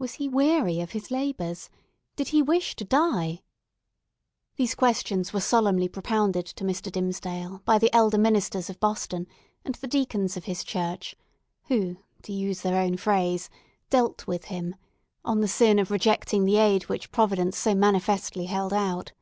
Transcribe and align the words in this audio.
Was 0.00 0.14
he 0.14 0.28
weary 0.28 0.80
of 0.80 0.90
his 0.90 1.12
labours? 1.12 1.70
Did 2.16 2.30
he 2.30 2.42
wish 2.42 2.74
to 2.74 2.84
die? 2.84 3.44
These 4.56 4.74
questions 4.74 5.32
were 5.32 5.38
solemnly 5.38 5.86
propounded 5.86 6.44
to 6.46 6.64
Mr. 6.64 6.90
Dimmesdale 6.90 7.62
by 7.64 7.78
the 7.78 7.94
elder 7.94 8.18
ministers 8.18 8.68
of 8.68 8.80
Boston, 8.80 9.28
and 9.64 9.76
the 9.76 9.86
deacons 9.86 10.36
of 10.36 10.46
his 10.46 10.64
church, 10.64 11.14
who, 11.68 11.98
to 12.22 12.32
use 12.32 12.62
their 12.62 12.82
own 12.82 12.96
phrase, 12.96 13.48
"dealt 13.90 14.26
with 14.26 14.46
him," 14.46 14.74
on 15.24 15.40
the 15.40 15.46
sin 15.46 15.78
of 15.78 15.92
rejecting 15.92 16.44
the 16.46 16.56
aid 16.56 16.88
which 16.88 17.12
Providence 17.12 17.56
so 17.56 17.76
manifestly 17.76 18.46
held 18.46 18.72
out. 18.72 19.12